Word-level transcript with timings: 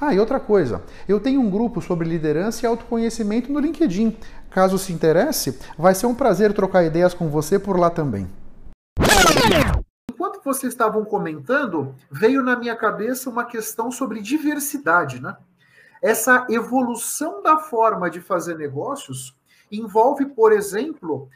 Ah, 0.00 0.14
e 0.14 0.18
outra 0.18 0.40
coisa, 0.40 0.82
eu 1.06 1.20
tenho 1.20 1.42
um 1.42 1.50
grupo 1.50 1.82
sobre 1.82 2.08
liderança 2.08 2.64
e 2.64 2.66
autoconhecimento 2.66 3.52
no 3.52 3.60
LinkedIn. 3.60 4.16
Caso 4.50 4.78
se 4.78 4.94
interesse, 4.94 5.60
vai 5.76 5.94
ser 5.94 6.06
um 6.06 6.14
prazer 6.14 6.54
trocar 6.54 6.84
ideias 6.84 7.12
com 7.12 7.28
você 7.28 7.58
por 7.58 7.78
lá 7.78 7.90
também. 7.90 8.26
Enquanto 10.10 10.40
vocês 10.42 10.72
estavam 10.72 11.04
comentando, 11.04 11.94
veio 12.10 12.42
na 12.42 12.56
minha 12.56 12.74
cabeça 12.74 13.28
uma 13.28 13.44
questão 13.44 13.92
sobre 13.92 14.22
diversidade, 14.22 15.20
né? 15.20 15.36
Essa 16.02 16.46
evolução 16.48 17.42
da 17.42 17.58
forma 17.58 18.08
de 18.08 18.22
fazer 18.22 18.56
negócios 18.56 19.36
envolve, 19.70 20.24
por 20.24 20.50
exemplo, 20.50 21.28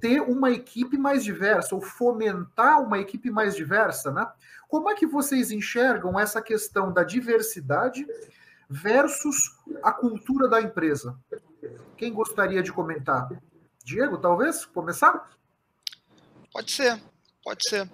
ter 0.00 0.20
uma 0.22 0.50
equipe 0.50 0.96
mais 0.96 1.22
diversa 1.22 1.74
ou 1.74 1.82
fomentar 1.82 2.80
uma 2.80 2.98
equipe 2.98 3.30
mais 3.30 3.54
diversa, 3.54 4.10
né? 4.10 4.26
Como 4.68 4.90
é 4.90 4.94
que 4.94 5.06
vocês 5.06 5.50
enxergam 5.50 6.20
essa 6.20 6.42
questão 6.42 6.92
da 6.92 7.02
diversidade 7.02 8.06
versus 8.68 9.56
a 9.82 9.90
cultura 9.90 10.46
da 10.46 10.60
empresa? 10.60 11.18
Quem 11.96 12.12
gostaria 12.12 12.62
de 12.62 12.70
comentar? 12.70 13.28
Diego, 13.82 14.18
talvez 14.18 14.66
começar? 14.66 15.30
Pode 16.52 16.70
ser, 16.70 17.00
pode 17.42 17.66
ser. 17.66 17.90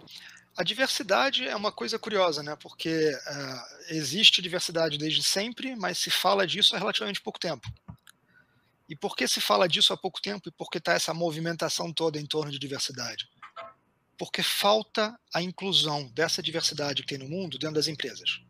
A 0.57 0.65
diversidade 0.65 1.49
é 1.49 1.55
uma 1.55 1.71
coisa 1.73 1.99
curiosa, 1.99 2.43
né? 2.43 2.57
Porque 2.61 3.11
uh, 3.13 3.95
existe 3.95 4.43
diversidade 4.43 4.99
desde 4.99 5.23
sempre, 5.23 5.75
mas 5.77 5.99
se 5.99 6.11
fala 6.11 6.47
disso 6.47 6.75
há 6.75 6.79
relativamente 6.79 7.21
pouco 7.21 7.39
tempo. 7.39 7.69
E 8.89 8.95
por 8.95 9.17
que 9.17 9.27
se 9.27 9.41
fala 9.41 9.69
disso 9.69 9.93
há 9.93 9.97
pouco 9.97 10.21
tempo 10.21 10.49
e 10.49 10.53
por 10.53 10.69
que 10.71 10.79
está 10.79 10.93
essa 10.93 11.15
movimentação 11.15 11.93
toda 11.93 12.21
em 12.21 12.27
torno 12.27 12.53
de 12.53 12.59
diversidade? 12.59 13.29
Porque 14.17 14.43
falta 14.43 15.19
a 15.33 15.43
inclusão 15.43 16.09
dessa 16.09 16.43
diversidade 16.43 17.03
que 17.03 17.09
tem 17.09 17.19
no 17.19 17.29
mundo 17.29 17.59
dentro 17.59 17.77
das 17.77 17.89
empresas. 17.89 18.41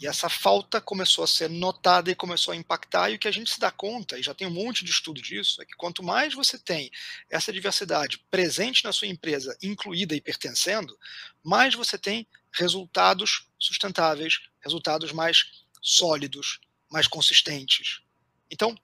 E 0.00 0.06
essa 0.06 0.28
falta 0.28 0.78
começou 0.78 1.24
a 1.24 1.26
ser 1.26 1.48
notada 1.48 2.10
e 2.10 2.14
começou 2.14 2.52
a 2.52 2.56
impactar, 2.56 3.10
e 3.10 3.14
o 3.14 3.18
que 3.18 3.28
a 3.28 3.32
gente 3.32 3.50
se 3.50 3.58
dá 3.58 3.70
conta, 3.70 4.18
e 4.18 4.22
já 4.22 4.34
tem 4.34 4.46
um 4.46 4.50
monte 4.50 4.84
de 4.84 4.90
estudo 4.90 5.22
disso, 5.22 5.62
é 5.62 5.64
que 5.64 5.74
quanto 5.74 6.02
mais 6.02 6.34
você 6.34 6.58
tem 6.58 6.90
essa 7.30 7.50
diversidade 7.50 8.18
presente 8.30 8.84
na 8.84 8.92
sua 8.92 9.08
empresa, 9.08 9.56
incluída 9.62 10.14
e 10.14 10.20
pertencendo, 10.20 10.98
mais 11.42 11.74
você 11.74 11.96
tem 11.96 12.26
resultados 12.52 13.48
sustentáveis, 13.58 14.40
resultados 14.60 15.12
mais 15.12 15.64
sólidos, 15.80 16.60
mais 16.90 17.06
consistentes. 17.06 18.02
Então, 18.50 18.76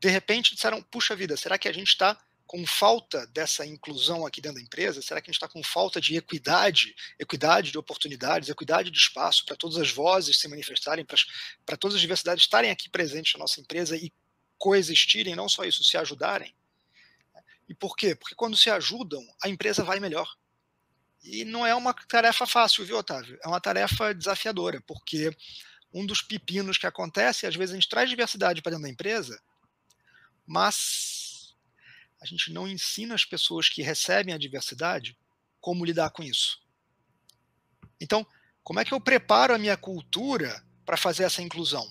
de 0.00 0.08
repente 0.08 0.54
disseram: 0.54 0.82
puxa 0.82 1.14
vida, 1.14 1.36
será 1.36 1.58
que 1.58 1.68
a 1.68 1.72
gente 1.72 1.88
está 1.88 2.18
com 2.46 2.64
falta 2.64 3.26
dessa 3.26 3.66
inclusão 3.66 4.24
aqui 4.24 4.40
dentro 4.40 4.58
da 4.58 4.64
empresa? 4.64 5.02
Será 5.02 5.20
que 5.20 5.28
a 5.28 5.32
gente 5.32 5.42
está 5.42 5.48
com 5.48 5.62
falta 5.62 6.00
de 6.00 6.16
equidade, 6.16 6.94
equidade 7.18 7.72
de 7.72 7.78
oportunidades, 7.78 8.48
equidade 8.48 8.90
de 8.90 8.98
espaço 8.98 9.44
para 9.44 9.56
todas 9.56 9.76
as 9.76 9.90
vozes 9.90 10.38
se 10.38 10.46
manifestarem, 10.46 11.04
para 11.04 11.76
todas 11.76 11.96
as 11.96 12.00
diversidades 12.00 12.44
estarem 12.44 12.70
aqui 12.70 12.88
presentes 12.88 13.32
na 13.34 13.40
nossa 13.40 13.60
empresa 13.60 13.96
e 13.96 14.12
coexistirem, 14.58 15.34
não 15.34 15.48
só 15.48 15.64
isso, 15.64 15.82
se 15.82 15.96
ajudarem? 15.96 16.54
E 17.68 17.74
por 17.74 17.96
quê? 17.96 18.14
Porque 18.14 18.34
quando 18.34 18.56
se 18.56 18.70
ajudam, 18.70 19.26
a 19.42 19.48
empresa 19.48 19.82
vai 19.82 19.98
melhor. 19.98 20.32
E 21.24 21.44
não 21.44 21.66
é 21.66 21.74
uma 21.74 21.92
tarefa 21.92 22.46
fácil, 22.46 22.84
viu, 22.84 22.98
Otávio? 22.98 23.36
É 23.42 23.48
uma 23.48 23.60
tarefa 23.60 24.14
desafiadora, 24.14 24.80
porque 24.82 25.36
um 25.92 26.06
dos 26.06 26.22
pepinos 26.22 26.78
que 26.78 26.86
acontece, 26.86 27.46
às 27.46 27.56
vezes 27.56 27.72
a 27.72 27.74
gente 27.74 27.88
traz 27.88 28.08
diversidade 28.08 28.62
para 28.62 28.70
dentro 28.70 28.84
da 28.84 28.90
empresa, 28.90 29.42
mas 30.46 31.25
a 32.26 32.28
gente 32.28 32.52
não 32.52 32.66
ensina 32.66 33.14
as 33.14 33.24
pessoas 33.24 33.68
que 33.68 33.82
recebem 33.82 34.34
a 34.34 34.38
diversidade 34.38 35.16
como 35.60 35.84
lidar 35.84 36.10
com 36.10 36.22
isso. 36.22 36.60
Então, 38.00 38.26
como 38.62 38.80
é 38.80 38.84
que 38.84 38.92
eu 38.92 39.00
preparo 39.00 39.54
a 39.54 39.58
minha 39.58 39.76
cultura 39.76 40.62
para 40.84 40.96
fazer 40.96 41.22
essa 41.22 41.40
inclusão? 41.40 41.88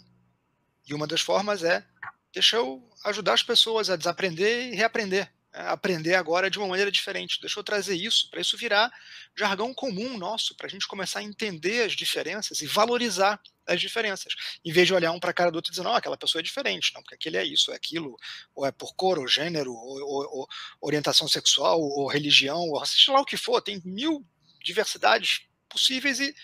E 0.85 0.93
uma 0.93 1.07
das 1.07 1.21
formas 1.21 1.63
é 1.63 1.85
deixa 2.33 2.57
eu 2.57 2.87
ajudar 3.05 3.33
as 3.33 3.43
pessoas 3.43 3.89
a 3.89 3.95
desaprender 3.95 4.73
e 4.73 4.75
reaprender 4.75 5.33
aprender 5.53 6.15
agora 6.15 6.49
de 6.49 6.57
uma 6.57 6.67
maneira 6.67 6.91
diferente. 6.91 7.39
Deixa 7.39 7.57
eu 7.57 7.63
trazer 7.63 7.95
isso, 7.95 8.29
para 8.29 8.41
isso 8.41 8.57
virar 8.57 8.91
jargão 9.33 9.73
comum 9.73 10.17
nosso, 10.17 10.53
para 10.55 10.67
a 10.67 10.69
gente 10.69 10.85
começar 10.85 11.19
a 11.19 11.23
entender 11.23 11.85
as 11.85 11.93
diferenças 11.93 12.61
e 12.61 12.67
valorizar 12.67 13.41
as 13.67 13.79
diferenças, 13.79 14.33
em 14.63 14.71
vez 14.71 14.87
de 14.87 14.93
olhar 14.93 15.11
um 15.11 15.19
para 15.19 15.31
a 15.31 15.33
cara 15.33 15.51
do 15.51 15.55
outro 15.55 15.69
e 15.69 15.73
dizer, 15.73 15.83
não, 15.83 15.95
aquela 15.95 16.17
pessoa 16.17 16.39
é 16.39 16.43
diferente, 16.43 16.91
não, 16.93 17.01
porque 17.01 17.15
aquele 17.15 17.37
é 17.37 17.43
isso, 17.43 17.71
é 17.71 17.75
aquilo, 17.75 18.15
ou 18.53 18.65
é 18.65 18.71
por 18.71 18.95
cor, 18.95 19.19
ou 19.19 19.27
gênero, 19.27 19.73
ou, 19.73 20.01
ou, 20.01 20.39
ou 20.39 20.47
orientação 20.81 21.27
sexual, 21.27 21.79
ou 21.79 22.07
religião, 22.07 22.59
ou 22.59 22.85
seja 22.85 23.11
lá 23.11 23.21
o 23.21 23.25
que 23.25 23.37
for, 23.37 23.61
tem 23.61 23.81
mil 23.83 24.25
diversidades 24.63 25.41
possíveis 25.69 26.19
e, 26.19 26.35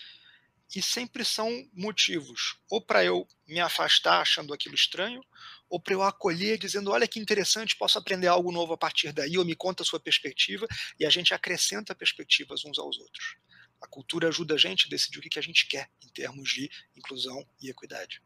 e 0.74 0.82
sempre 0.82 1.24
são 1.24 1.50
motivos, 1.72 2.56
ou 2.70 2.80
para 2.80 3.04
eu 3.04 3.26
me 3.46 3.60
afastar 3.60 4.20
achando 4.20 4.54
aquilo 4.54 4.74
estranho, 4.74 5.22
ou 5.68 5.80
para 5.80 5.94
eu 5.94 6.02
acolher 6.02 6.58
dizendo, 6.58 6.90
olha 6.90 7.08
que 7.08 7.18
interessante, 7.18 7.76
posso 7.76 7.98
aprender 7.98 8.26
algo 8.26 8.52
novo 8.52 8.72
a 8.74 8.78
partir 8.78 9.12
daí, 9.12 9.38
ou 9.38 9.44
me 9.44 9.54
conta 9.54 9.82
a 9.82 9.86
sua 9.86 10.00
perspectiva, 10.00 10.66
e 10.98 11.06
a 11.06 11.10
gente 11.10 11.32
acrescenta 11.32 11.94
perspectivas 11.94 12.64
uns 12.64 12.78
aos 12.78 12.98
outros. 12.98 13.36
A 13.82 13.86
cultura 13.88 14.28
ajuda 14.28 14.54
a 14.54 14.58
gente 14.58 14.86
a 14.86 14.90
decidir 14.90 15.18
o 15.18 15.22
que 15.22 15.38
a 15.38 15.42
gente 15.42 15.68
quer 15.68 15.88
em 16.04 16.08
termos 16.08 16.48
de 16.48 16.70
inclusão 16.96 17.44
e 17.60 17.68
equidade. 17.68 18.22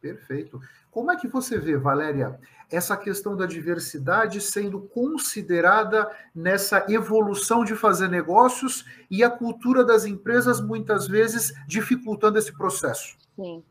Perfeito. 0.00 0.60
Como 0.90 1.10
é 1.10 1.16
que 1.16 1.26
você 1.26 1.58
vê, 1.58 1.76
Valéria, 1.76 2.38
essa 2.70 2.96
questão 2.96 3.36
da 3.36 3.46
diversidade 3.46 4.40
sendo 4.40 4.82
considerada 4.82 6.08
nessa 6.34 6.86
evolução 6.88 7.64
de 7.64 7.74
fazer 7.74 8.08
negócios 8.08 8.84
e 9.10 9.24
a 9.24 9.30
cultura 9.30 9.84
das 9.84 10.04
empresas 10.04 10.60
muitas 10.60 11.08
vezes 11.08 11.52
dificultando 11.66 12.38
esse 12.38 12.52
processo? 12.52 13.16
Sim 13.34 13.64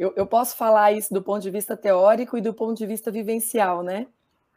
eu, 0.00 0.14
eu 0.16 0.26
posso 0.26 0.56
falar 0.56 0.92
isso 0.92 1.12
do 1.12 1.22
ponto 1.22 1.42
de 1.42 1.50
vista 1.50 1.76
teórico 1.76 2.38
e 2.38 2.40
do 2.40 2.54
ponto 2.54 2.78
de 2.78 2.86
vista 2.86 3.10
vivencial, 3.10 3.82
né? 3.82 4.06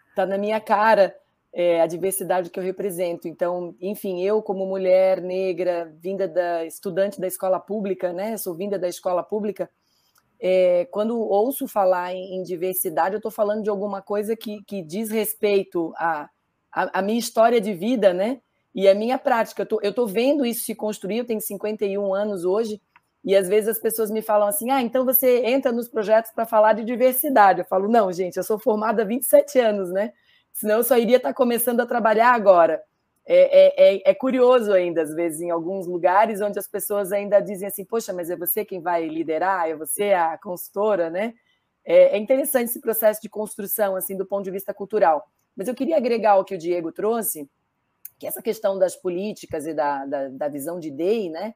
Está 0.10 0.26
na 0.26 0.38
minha 0.38 0.62
cara 0.62 1.14
é, 1.54 1.82
a 1.82 1.86
diversidade 1.86 2.50
que 2.50 2.60
eu 2.60 2.64
represento. 2.64 3.28
Então, 3.28 3.76
enfim, 3.80 4.24
eu 4.24 4.42
como 4.42 4.66
mulher 4.66 5.22
negra, 5.22 5.94
vinda 6.00 6.28
da 6.28 6.66
estudante 6.66 7.22
da 7.22 7.28
escola 7.28 7.60
pública, 7.60 8.12
né? 8.12 8.36
Sou 8.38 8.56
vinda 8.56 8.80
da 8.80 8.90
escola 8.90 9.22
pública. 9.22 9.70
É, 10.40 10.86
quando 10.92 11.18
ouço 11.18 11.68
falar 11.68 12.14
em, 12.14 12.36
em 12.36 12.44
diversidade, 12.44 13.16
eu 13.16 13.20
estou 13.20 13.32
falando 13.32 13.64
de 13.64 13.70
alguma 13.70 14.02
coisa 14.02 14.36
que, 14.36 14.64
que 14.64 14.82
diz 14.82 15.10
respeito 15.10 15.94
à 15.96 16.30
a, 16.72 17.00
a, 17.00 17.02
minha 17.04 17.20
história 17.20 17.62
de 17.62 17.74
vida, 17.74 18.14
né? 18.14 18.42
E 18.74 18.88
a 18.90 18.96
minha 18.96 19.20
prática. 19.20 19.68
Eu 19.84 19.92
estou 19.92 20.08
vendo 20.08 20.44
isso 20.44 20.66
se 20.66 20.74
construir. 20.74 21.20
Eu 21.20 21.26
tenho 21.26 21.40
51 21.40 22.14
anos 22.14 22.44
hoje 22.44 22.82
e 23.24 23.36
às 23.36 23.48
vezes 23.48 23.70
as 23.70 23.80
pessoas 23.80 24.10
me 24.10 24.24
falam 24.24 24.48
assim: 24.48 24.72
ah, 24.72 24.82
então 24.82 25.06
você 25.06 25.46
entra 25.46 25.72
nos 25.72 25.88
projetos 25.88 26.32
para 26.32 26.48
falar 26.48 26.74
de 26.74 26.84
diversidade. 26.84 27.60
Eu 27.60 27.66
falo: 27.66 27.88
não, 27.88 28.12
gente, 28.12 28.38
eu 28.38 28.44
sou 28.44 28.58
formada 28.58 29.04
há 29.04 29.06
27 29.06 29.60
anos, 29.60 29.92
né? 29.92 30.12
Senão 30.54 30.78
eu 30.78 30.84
só 30.84 30.98
iria 30.98 31.18
estar 31.18 31.34
começando 31.34 31.82
a 31.82 31.86
trabalhar 31.86 32.34
agora. 32.34 32.82
É, 33.26 33.36
é, 33.36 33.96
é, 33.96 34.12
é, 34.12 34.14
curioso 34.14 34.72
ainda, 34.74 35.02
às 35.02 35.14
vezes, 35.14 35.42
em 35.42 35.50
alguns 35.50 35.88
lugares 35.88 36.42
onde 36.42 36.60
as 36.60 36.68
pessoas 36.68 37.12
ainda 37.12 37.40
dizem 37.40 37.68
assim: 37.68 37.86
poxa, 37.86 38.14
mas 38.14 38.30
é 38.30 38.36
você 38.36 38.64
quem 38.64 38.82
vai 38.82 39.08
liderar, 39.08 39.70
é 39.70 39.76
você 39.76 40.14
a 40.14 40.38
consultora, 40.38 41.10
né? 41.10 41.34
É, 41.86 42.16
é 42.16 42.18
interessante 42.18 42.70
esse 42.70 42.80
processo 42.80 43.22
de 43.22 43.30
construção, 43.30 43.96
assim, 43.96 44.16
do 44.16 44.26
ponto 44.26 44.44
de 44.44 44.52
vista 44.52 44.74
cultural. 44.74 45.26
Mas 45.56 45.68
eu 45.68 45.76
queria 45.76 45.98
agregar 45.98 46.38
o 46.38 46.44
que 46.44 46.56
o 46.56 46.58
Diego 46.58 46.92
trouxe, 46.92 47.50
que 48.20 48.28
essa 48.28 48.42
questão 48.42 48.78
das 48.78 48.96
políticas 48.96 49.66
e 49.68 49.74
da, 49.74 50.06
da, 50.06 50.30
da 50.30 50.48
visão 50.48 50.80
de 50.80 50.90
DEI, 50.90 51.30
né? 51.30 51.54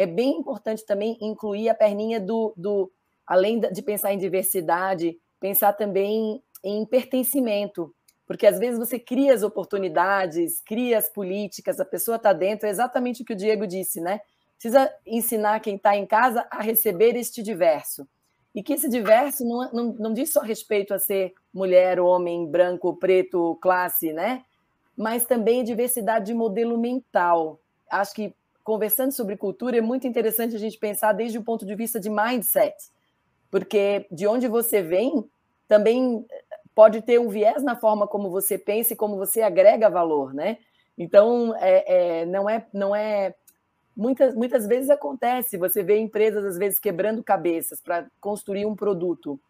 é 0.00 0.06
bem 0.06 0.38
importante 0.38 0.82
também 0.86 1.18
incluir 1.20 1.68
a 1.68 1.74
perninha 1.74 2.18
do, 2.18 2.54
do 2.56 2.90
além 3.26 3.60
de 3.60 3.82
pensar 3.82 4.14
em 4.14 4.18
diversidade, 4.18 5.18
pensar 5.38 5.74
também 5.74 6.42
em 6.64 6.86
pertencimento, 6.86 7.94
porque 8.30 8.46
às 8.46 8.60
vezes 8.60 8.78
você 8.78 8.96
cria 8.96 9.34
as 9.34 9.42
oportunidades, 9.42 10.60
cria 10.64 10.98
as 10.98 11.08
políticas, 11.08 11.80
a 11.80 11.84
pessoa 11.84 12.14
está 12.14 12.32
dentro, 12.32 12.68
é 12.68 12.70
exatamente 12.70 13.22
o 13.22 13.24
que 13.24 13.32
o 13.32 13.36
Diego 13.36 13.66
disse, 13.66 14.00
né? 14.00 14.20
Precisa 14.52 14.88
ensinar 15.04 15.58
quem 15.58 15.74
está 15.74 15.96
em 15.96 16.06
casa 16.06 16.46
a 16.48 16.62
receber 16.62 17.16
este 17.16 17.42
diverso. 17.42 18.06
E 18.54 18.62
que 18.62 18.74
esse 18.74 18.88
diverso 18.88 19.44
não, 19.44 19.72
não, 19.72 19.84
não 19.94 20.14
diz 20.14 20.32
só 20.32 20.42
respeito 20.42 20.94
a 20.94 20.98
ser 21.00 21.34
mulher, 21.52 21.98
homem, 21.98 22.48
branco, 22.48 22.94
preto, 22.94 23.58
classe, 23.60 24.12
né? 24.12 24.44
Mas 24.96 25.24
também 25.24 25.64
diversidade 25.64 26.26
de 26.26 26.34
modelo 26.34 26.78
mental. 26.78 27.58
Acho 27.90 28.14
que 28.14 28.32
conversando 28.62 29.10
sobre 29.10 29.36
cultura 29.36 29.78
é 29.78 29.80
muito 29.80 30.06
interessante 30.06 30.54
a 30.54 30.60
gente 30.60 30.78
pensar 30.78 31.14
desde 31.14 31.36
o 31.36 31.42
ponto 31.42 31.66
de 31.66 31.74
vista 31.74 31.98
de 31.98 32.08
mindset, 32.08 32.76
porque 33.50 34.06
de 34.08 34.28
onde 34.28 34.46
você 34.46 34.80
vem 34.80 35.28
também 35.66 36.26
pode 36.74 37.02
ter 37.02 37.18
um 37.18 37.28
viés 37.28 37.62
na 37.62 37.76
forma 37.76 38.06
como 38.06 38.30
você 38.30 38.56
pensa 38.56 38.92
e 38.92 38.96
como 38.96 39.16
você 39.16 39.42
agrega 39.42 39.90
valor, 39.90 40.32
né? 40.32 40.58
Então, 40.96 41.54
é, 41.56 42.20
é, 42.20 42.26
não 42.26 42.48
é, 42.48 42.66
não 42.72 42.94
é 42.94 43.34
muitas, 43.96 44.34
muitas 44.34 44.66
vezes 44.66 44.90
acontece, 44.90 45.56
você 45.56 45.82
vê 45.82 45.98
empresas 45.98 46.44
às 46.44 46.58
vezes 46.58 46.78
quebrando 46.78 47.22
cabeças 47.22 47.80
para 47.80 48.06
construir 48.20 48.66
um 48.66 48.76
produto 48.76 49.40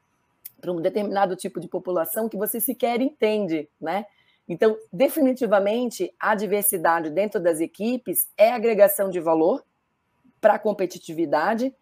para 0.60 0.72
um 0.72 0.80
determinado 0.80 1.34
tipo 1.36 1.58
de 1.58 1.68
população 1.68 2.28
que 2.28 2.36
você 2.36 2.60
sequer 2.60 3.00
entende, 3.00 3.68
né? 3.80 4.04
Então, 4.46 4.76
definitivamente, 4.92 6.12
a 6.18 6.34
diversidade 6.34 7.08
dentro 7.10 7.40
das 7.40 7.60
equipes 7.60 8.28
é 8.36 8.52
agregação 8.52 9.08
de 9.08 9.20
valor 9.20 9.64
para 10.40 10.54
a 10.54 10.58
competitividade 10.58 11.74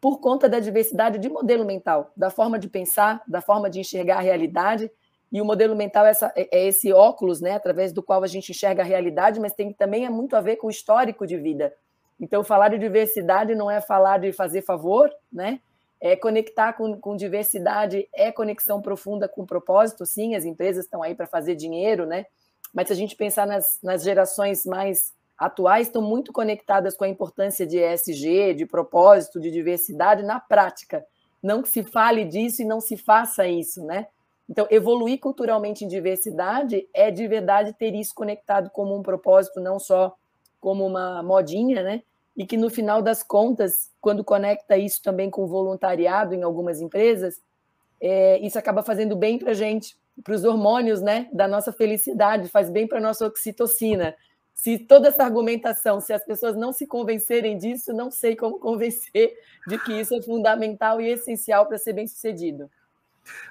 por 0.00 0.18
conta 0.18 0.48
da 0.48 0.58
diversidade 0.58 1.18
de 1.18 1.28
modelo 1.28 1.64
mental, 1.64 2.10
da 2.16 2.30
forma 2.30 2.58
de 2.58 2.68
pensar, 2.68 3.22
da 3.28 3.40
forma 3.40 3.68
de 3.68 3.80
enxergar 3.80 4.16
a 4.16 4.22
realidade. 4.22 4.90
E 5.30 5.40
o 5.40 5.44
modelo 5.44 5.76
mental 5.76 6.06
é, 6.06 6.10
essa, 6.10 6.32
é, 6.34 6.48
é 6.50 6.66
esse 6.66 6.92
óculos, 6.92 7.40
né, 7.40 7.52
através 7.52 7.92
do 7.92 8.02
qual 8.02 8.22
a 8.22 8.26
gente 8.26 8.50
enxerga 8.50 8.82
a 8.82 8.86
realidade, 8.86 9.38
mas 9.38 9.52
tem 9.52 9.72
também 9.72 10.06
é 10.06 10.10
muito 10.10 10.34
a 10.34 10.40
ver 10.40 10.56
com 10.56 10.66
o 10.66 10.70
histórico 10.70 11.26
de 11.26 11.36
vida. 11.36 11.72
Então, 12.18 12.42
falar 12.42 12.68
de 12.68 12.78
diversidade 12.78 13.54
não 13.54 13.70
é 13.70 13.80
falar 13.80 14.18
de 14.18 14.32
fazer 14.32 14.62
favor, 14.62 15.10
né? 15.32 15.60
É 15.98 16.16
conectar 16.16 16.72
com, 16.72 16.98
com 16.98 17.16
diversidade 17.16 18.08
é 18.14 18.32
conexão 18.32 18.80
profunda 18.80 19.28
com 19.28 19.46
propósito, 19.46 20.04
sim, 20.06 20.34
as 20.34 20.44
empresas 20.44 20.84
estão 20.84 21.02
aí 21.02 21.14
para 21.14 21.26
fazer 21.26 21.54
dinheiro, 21.54 22.06
né? 22.06 22.26
Mas 22.74 22.88
se 22.88 22.92
a 22.92 22.96
gente 22.96 23.16
pensar 23.16 23.46
nas, 23.46 23.78
nas 23.82 24.02
gerações 24.02 24.64
mais 24.64 25.12
atuais 25.40 25.86
estão 25.86 26.02
muito 26.02 26.34
conectadas 26.34 26.94
com 26.94 27.04
a 27.04 27.08
importância 27.08 27.66
de 27.66 27.78
ESG, 27.78 28.52
de 28.52 28.66
propósito, 28.66 29.40
de 29.40 29.50
diversidade 29.50 30.22
na 30.22 30.38
prática. 30.38 31.02
Não 31.42 31.62
que 31.62 31.70
se 31.70 31.82
fale 31.82 32.26
disso 32.26 32.60
e 32.60 32.66
não 32.66 32.78
se 32.78 32.98
faça 32.98 33.48
isso, 33.48 33.82
né? 33.82 34.06
Então, 34.46 34.66
evoluir 34.70 35.18
culturalmente 35.18 35.82
em 35.82 35.88
diversidade 35.88 36.86
é 36.92 37.10
de 37.10 37.26
verdade 37.26 37.72
ter 37.72 37.94
isso 37.94 38.14
conectado 38.14 38.68
como 38.68 38.94
um 38.94 39.02
propósito, 39.02 39.60
não 39.60 39.78
só 39.78 40.14
como 40.60 40.86
uma 40.86 41.22
modinha, 41.22 41.82
né? 41.82 42.02
E 42.36 42.44
que 42.44 42.58
no 42.58 42.68
final 42.68 43.00
das 43.00 43.22
contas, 43.22 43.90
quando 43.98 44.22
conecta 44.22 44.76
isso 44.76 45.02
também 45.02 45.30
com 45.30 45.46
voluntariado 45.46 46.34
em 46.34 46.42
algumas 46.42 46.82
empresas, 46.82 47.40
é, 47.98 48.38
isso 48.40 48.58
acaba 48.58 48.82
fazendo 48.82 49.16
bem 49.16 49.38
para 49.38 49.54
gente, 49.54 49.96
para 50.22 50.34
os 50.34 50.44
hormônios, 50.44 51.00
né? 51.00 51.28
Da 51.32 51.48
nossa 51.48 51.72
felicidade, 51.72 52.50
faz 52.50 52.68
bem 52.68 52.86
para 52.86 53.00
nossa 53.00 53.26
oxitocina, 53.26 54.14
se 54.60 54.78
toda 54.78 55.08
essa 55.08 55.24
argumentação, 55.24 56.02
se 56.02 56.12
as 56.12 56.22
pessoas 56.22 56.54
não 56.54 56.70
se 56.70 56.86
convencerem 56.86 57.56
disso, 57.56 57.94
não 57.94 58.10
sei 58.10 58.36
como 58.36 58.58
convencer 58.58 59.32
de 59.66 59.78
que 59.78 59.98
isso 59.98 60.14
é 60.14 60.20
fundamental 60.20 61.00
e 61.00 61.08
essencial 61.08 61.64
para 61.64 61.78
ser 61.78 61.94
bem 61.94 62.06
sucedido. 62.06 62.70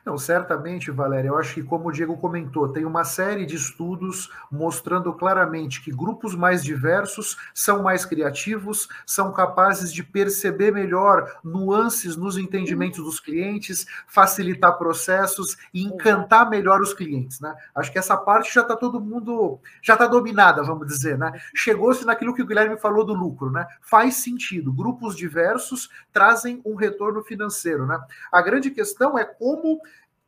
Não, 0.06 0.18
certamente, 0.18 0.92
Valéria, 0.92 1.30
eu 1.30 1.38
acho 1.38 1.54
que, 1.54 1.64
como 1.64 1.90
o 1.90 1.92
Diego 1.92 2.18
comentou, 2.18 2.70
tem 2.70 2.86
uma 2.86 3.04
série 3.04 3.46
de 3.46 3.56
estudos 3.56 4.31
mostrando 4.52 5.14
claramente 5.14 5.81
que 5.81 5.92
grupos 5.92 6.36
mais 6.36 6.64
diversos 6.64 7.38
são 7.54 7.84
mais 7.84 8.06
criativos, 8.06 8.88
são 9.06 9.31
capazes 9.31 9.94
de 9.94 10.04
perceber 10.04 10.72
melhor 10.72 11.40
nuances 11.44 12.16
nos 12.16 12.38
entendimentos 12.38 13.04
dos 13.04 13.20
clientes, 13.20 13.86
facilitar 14.08 14.78
processos 14.78 15.58
e 15.74 15.84
encantar 15.84 16.50
melhor 16.50 16.81
os 16.81 16.94
clientes, 16.94 17.40
né? 17.40 17.56
Acho 17.76 17.92
que 17.92 18.00
essa 18.00 18.18
parte 18.18 18.54
já 18.54 18.62
está 18.62 18.76
todo 18.76 19.02
mundo, 19.02 19.60
já 19.81 19.94
está 19.94 20.08
dominada, 20.08 20.64
vamos 20.64 20.88
dizer, 20.88 21.18
né? 21.18 21.31
Chegou-se 21.54 22.06
naquilo 22.06 22.34
que 22.34 22.42
o 22.42 22.46
Guilherme 22.46 22.80
falou 22.80 23.06
do 23.06 23.14
lucro, 23.14 23.52
né? 23.52 23.68
Faz 23.81 24.16
sentido, 24.16 24.74
grupos 24.74 25.16
diversos 25.16 25.90
trazem 26.12 26.62
um 26.66 26.76
retorno 26.76 27.24
financeiro, 27.24 27.86
né? 27.86 28.00
A 28.31 28.42
grande 28.42 28.72
questão 28.72 29.18
é 29.18 29.26
como 29.26 29.69
como 29.69 29.81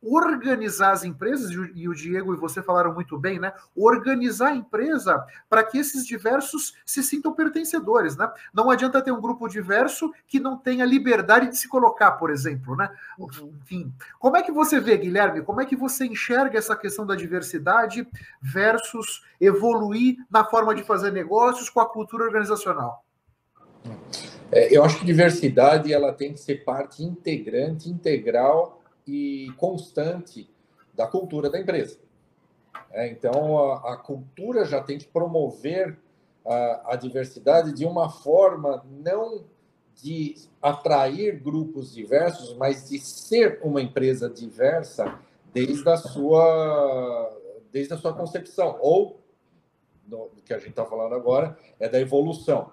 organizar 0.04 0.90
as 0.90 1.04
empresas, 1.04 1.50
e 1.74 1.88
o 1.88 1.94
Diego 1.94 2.34
e 2.34 2.36
você 2.36 2.60
falaram 2.60 2.92
muito 2.92 3.16
bem, 3.16 3.38
né? 3.38 3.52
Organizar 3.74 4.48
a 4.48 4.54
empresa 4.54 5.24
para 5.48 5.62
que 5.62 5.78
esses 5.78 6.04
diversos 6.04 6.74
se 6.84 7.04
sintam 7.04 7.32
pertencedores, 7.32 8.16
né? 8.16 8.28
Não 8.52 8.68
adianta 8.68 9.00
ter 9.00 9.12
um 9.12 9.20
grupo 9.20 9.46
diverso 9.46 10.12
que 10.26 10.40
não 10.40 10.56
tenha 10.56 10.84
liberdade 10.84 11.48
de 11.48 11.56
se 11.56 11.68
colocar, 11.68 12.12
por 12.12 12.30
exemplo, 12.30 12.74
né? 12.74 12.90
Uhum. 13.16 13.52
Enfim, 13.62 13.92
como 14.18 14.36
é 14.36 14.42
que 14.42 14.50
você 14.50 14.80
vê, 14.80 14.96
Guilherme? 14.96 15.42
Como 15.42 15.60
é 15.60 15.64
que 15.64 15.76
você 15.76 16.04
enxerga 16.04 16.58
essa 16.58 16.74
questão 16.74 17.06
da 17.06 17.14
diversidade 17.14 18.06
versus 18.40 19.24
evoluir 19.40 20.16
na 20.28 20.44
forma 20.44 20.74
de 20.74 20.82
fazer 20.82 21.12
negócios 21.12 21.70
com 21.70 21.80
a 21.80 21.88
cultura 21.88 22.24
organizacional? 22.24 23.04
É, 24.50 24.76
eu 24.76 24.84
acho 24.84 24.98
que 24.98 25.04
diversidade 25.04 25.92
ela 25.92 26.12
tem 26.12 26.32
que 26.32 26.40
ser 26.40 26.64
parte 26.64 27.04
integrante, 27.04 27.88
integral 27.88 28.81
e 29.06 29.52
constante 29.56 30.48
da 30.94 31.06
cultura 31.06 31.50
da 31.50 31.58
empresa. 31.58 31.98
É, 32.90 33.08
então, 33.08 33.58
a, 33.58 33.94
a, 33.94 33.96
cultura 33.96 34.64
já 34.64 34.82
tem 34.82 34.98
que 34.98 35.06
promover 35.06 35.98
a, 36.46 36.92
a, 36.92 36.96
diversidade 36.96 37.72
de 37.72 37.86
uma 37.86 38.10
forma 38.10 38.84
não 38.90 39.44
de 39.94 40.34
atrair 40.60 41.40
grupos 41.40 41.94
diversos, 41.94 42.54
mas 42.56 42.88
de 42.88 42.98
ser 42.98 43.60
uma 43.62 43.80
empresa 43.80 44.28
diversa 44.28 45.18
desde 45.52 45.88
a 45.88 45.96
sua, 45.96 47.38
desde 47.70 47.94
a 47.94 47.98
sua 47.98 48.12
concepção, 48.14 48.78
ou, 48.80 49.20
do 50.06 50.30
que 50.44 50.52
a 50.52 50.58
gente 50.58 50.70
está 50.70 50.84
falando 50.84 51.14
agora, 51.14 51.56
é 51.78 51.88
da 51.88 52.00
evolução. 52.00 52.72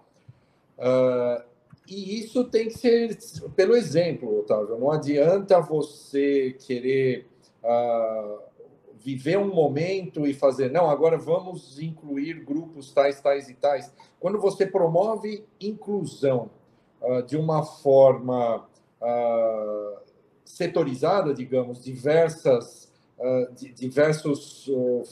Uh, 0.78 1.49
e 1.89 2.19
isso 2.19 2.44
tem 2.45 2.68
que 2.68 2.77
ser 2.77 3.18
pelo 3.56 3.75
exemplo, 3.75 4.39
Otávio. 4.39 4.77
Não 4.77 4.91
adianta 4.91 5.59
você 5.59 6.56
querer 6.65 7.27
uh, 7.63 8.40
viver 8.99 9.37
um 9.37 9.54
momento 9.54 10.28
e 10.28 10.33
fazer, 10.33 10.71
não, 10.71 10.90
agora 10.90 11.18
vamos 11.18 11.80
incluir 11.80 12.45
grupos 12.45 12.92
tais, 12.92 13.19
tais 13.19 13.49
e 13.49 13.56
tais. 13.56 13.92
Quando 14.19 14.40
você 14.40 14.68
promove 14.68 15.45
inclusão 15.59 16.52
uh, 17.02 17.23
de 17.23 17.35
uma 17.35 17.64
forma 17.64 18.68
uh, 19.02 19.99
setorizada, 20.45 21.33
digamos, 21.33 21.83
diversas, 21.83 22.87
diversos 23.75 24.66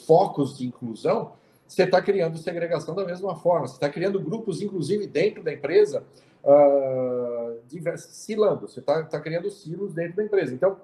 focos 0.05 0.57
de 0.57 0.65
inclusão, 0.65 1.33
você 1.67 1.83
está 1.83 2.01
criando 2.01 2.37
segregação 2.37 2.95
da 2.95 3.05
mesma 3.05 3.35
forma. 3.35 3.67
Você 3.67 3.75
está 3.75 3.89
criando 3.89 4.19
grupos, 4.19 4.61
inclusive 4.61 5.05
dentro 5.05 5.43
da 5.43 5.53
empresa, 5.53 6.03
uh, 6.43 7.97
silando, 7.97 8.67
você 8.67 8.79
está 8.79 9.03
tá 9.03 9.19
criando 9.19 9.49
silos 9.51 9.93
dentro 9.93 10.15
da 10.17 10.23
empresa. 10.23 10.53
Então, 10.53 10.77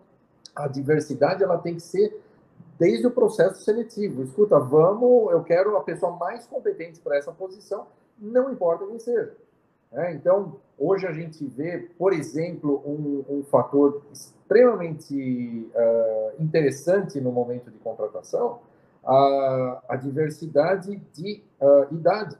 a 0.55 0.67
diversidade 0.67 1.43
ela 1.43 1.57
tem 1.57 1.75
que 1.75 1.81
ser 1.81 2.21
desde 2.77 3.07
o 3.07 3.11
processo 3.11 3.63
seletivo. 3.63 4.23
Escuta, 4.23 4.59
vamos, 4.59 5.31
eu 5.31 5.43
quero 5.43 5.77
a 5.77 5.81
pessoa 5.81 6.15
mais 6.17 6.45
competente 6.45 6.99
para 6.99 7.17
essa 7.17 7.31
posição, 7.31 7.87
não 8.19 8.51
importa 8.51 8.85
quem 8.85 8.99
seja. 8.99 9.35
É, 9.91 10.11
então, 10.11 10.55
hoje 10.77 11.05
a 11.05 11.13
gente 11.13 11.45
vê, 11.45 11.87
por 11.97 12.13
exemplo, 12.13 12.81
um, 12.85 13.23
um 13.29 13.43
fator 13.43 14.01
extremamente 14.11 15.69
uh, 15.73 16.41
interessante 16.43 17.21
no 17.21 17.31
momento 17.31 17.69
de 17.69 17.77
contratação, 17.77 18.59
a, 19.05 19.83
a 19.89 19.95
diversidade 19.95 21.01
de 21.13 21.43
uh, 21.59 21.93
idade. 21.93 22.37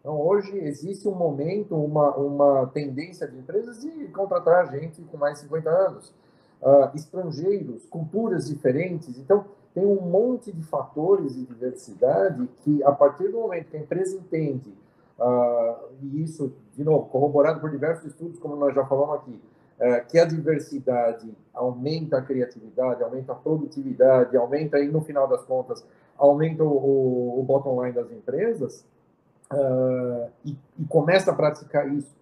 Então, 0.00 0.20
hoje 0.20 0.56
existe 0.58 1.08
um 1.08 1.14
momento, 1.14 1.74
uma, 1.74 2.14
uma 2.14 2.66
tendência 2.68 3.26
de 3.26 3.36
empresas 3.36 3.80
de 3.80 3.90
contratar 4.08 4.70
gente 4.70 5.02
com 5.02 5.16
mais 5.16 5.34
de 5.34 5.40
50 5.40 5.68
anos, 5.68 6.14
uh, 6.62 6.94
estrangeiros, 6.94 7.84
culturas 7.86 8.46
diferentes. 8.48 9.18
Então, 9.18 9.44
tem 9.74 9.84
um 9.84 10.00
monte 10.00 10.52
de 10.52 10.62
fatores 10.62 11.34
de 11.34 11.44
diversidade 11.44 12.48
que, 12.62 12.82
a 12.84 12.92
partir 12.92 13.28
do 13.28 13.38
momento 13.40 13.68
que 13.68 13.76
a 13.76 13.80
empresa 13.80 14.16
entende, 14.16 14.72
uh, 15.18 15.88
e 16.00 16.22
isso, 16.22 16.52
de 16.74 16.84
novo, 16.84 17.06
corroborado 17.06 17.60
por 17.60 17.70
diversos 17.70 18.06
estudos, 18.06 18.38
como 18.38 18.56
nós 18.56 18.74
já 18.74 18.86
falamos 18.86 19.16
aqui, 19.16 19.38
uh, 19.80 20.06
que 20.08 20.18
a 20.18 20.24
diversidade 20.24 21.30
aumenta 21.52 22.18
a 22.18 22.22
criatividade, 22.22 23.02
aumenta 23.02 23.32
a 23.32 23.34
produtividade, 23.34 24.36
aumenta, 24.36 24.78
e 24.78 24.88
no 24.88 25.00
final 25.00 25.26
das 25.26 25.42
contas, 25.44 25.84
aumenta 26.18 26.62
o, 26.62 27.40
o, 27.40 27.42
bottom 27.42 27.82
line 27.82 27.94
das 27.94 28.10
empresas, 28.10 28.84
uh, 29.52 30.30
e, 30.44 30.56
e, 30.78 30.84
começa 30.88 31.30
a 31.30 31.34
praticar 31.34 31.92
isso 31.92 32.14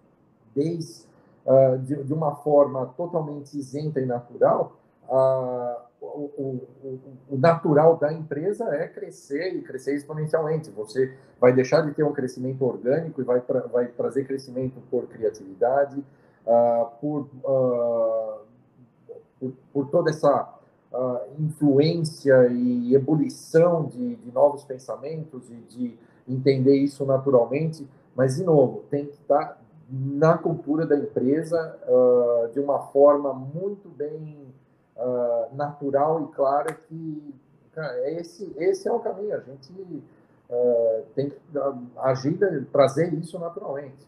desde 0.53 1.05
uh, 1.45 1.77
de, 1.79 2.03
de, 2.03 2.13
uma 2.13 2.35
forma 2.35 2.87
totalmente 2.97 3.57
isenta 3.57 3.99
e 3.99 4.05
natural, 4.05 4.77
uh, 5.09 5.85
o, 6.01 6.31
o, 6.37 6.99
o, 7.31 7.37
natural 7.37 7.97
da 7.97 8.13
empresa 8.13 8.65
é 8.75 8.87
crescer 8.87 9.55
e 9.55 9.61
crescer 9.61 9.95
exponencialmente. 9.95 10.69
Você 10.71 11.13
vai 11.39 11.51
deixar 11.51 11.81
de 11.81 11.93
ter 11.93 12.03
um 12.03 12.13
crescimento 12.13 12.63
orgânico 12.63 13.21
e 13.21 13.23
vai, 13.23 13.41
vai 13.71 13.87
trazer 13.87 14.25
crescimento 14.25 14.79
por 14.91 15.07
criatividade, 15.07 16.03
uh, 16.45 16.87
por, 17.01 17.27
por, 19.39 19.53
por, 19.73 19.87
toda 19.89 20.09
essa 20.09 20.53
influência 21.37 22.47
e 22.47 22.95
ebulição 22.95 23.85
de, 23.85 24.15
de 24.15 24.31
novos 24.31 24.63
pensamentos 24.63 25.49
e 25.51 25.55
de 25.55 25.99
entender 26.27 26.77
isso 26.77 27.05
naturalmente. 27.05 27.87
Mas, 28.15 28.37
de 28.37 28.43
novo, 28.43 28.83
tem 28.89 29.05
que 29.05 29.13
estar 29.13 29.59
na 29.89 30.37
cultura 30.37 30.85
da 30.85 30.97
empresa 30.97 31.77
uh, 31.87 32.51
de 32.51 32.59
uma 32.59 32.79
forma 32.87 33.33
muito 33.33 33.87
bem 33.89 34.37
uh, 34.95 35.55
natural 35.55 36.23
e 36.23 36.35
clara 36.35 36.73
que 36.73 37.35
cara, 37.73 38.11
esse, 38.11 38.51
esse 38.57 38.87
é 38.87 38.91
o 38.91 38.99
caminho. 38.99 39.35
A 39.35 39.39
gente 39.41 39.71
uh, 40.49 41.03
tem 41.13 41.29
que 41.29 41.37
agir, 41.97 42.37
trazer 42.71 43.13
isso 43.13 43.37
naturalmente. 43.37 44.07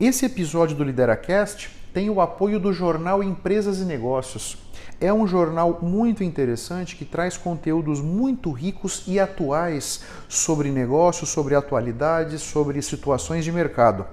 Esse 0.00 0.26
episódio 0.26 0.76
do 0.76 0.82
LideraCast 0.82 1.70
tem 1.92 2.10
o 2.10 2.20
apoio 2.20 2.58
do 2.58 2.72
jornal 2.72 3.22
Empresas 3.22 3.78
e 3.78 3.84
Negócios. 3.84 4.58
É 5.00 5.12
um 5.12 5.24
jornal 5.24 5.78
muito 5.82 6.24
interessante 6.24 6.96
que 6.96 7.04
traz 7.04 7.36
conteúdos 7.36 8.00
muito 8.00 8.50
ricos 8.50 9.04
e 9.06 9.20
atuais 9.20 10.02
sobre 10.28 10.72
negócios, 10.72 11.28
sobre 11.28 11.54
atualidades, 11.54 12.42
sobre 12.42 12.82
situações 12.82 13.44
de 13.44 13.52
mercado. 13.52 14.04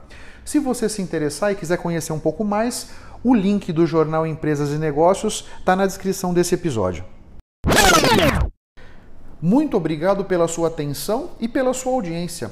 Se 0.45 0.59
você 0.59 0.87
se 0.87 1.01
interessar 1.01 1.51
e 1.51 1.55
quiser 1.55 1.77
conhecer 1.77 2.13
um 2.13 2.19
pouco 2.19 2.45
mais, 2.45 2.91
o 3.23 3.33
link 3.33 3.73
do 3.73 3.87
jornal 3.87 4.27
Empresas 4.27 4.69
e 4.69 4.77
Negócios 4.77 5.47
está 5.57 5.75
na 5.75 5.87
descrição 5.87 6.31
desse 6.31 6.53
episódio. 6.53 7.03
Muito 9.41 9.75
obrigado 9.75 10.25
pela 10.25 10.47
sua 10.47 10.67
atenção 10.67 11.31
e 11.39 11.47
pela 11.47 11.73
sua 11.73 11.93
audiência. 11.93 12.51